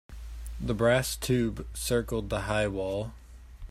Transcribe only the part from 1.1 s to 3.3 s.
tube circled the high wall.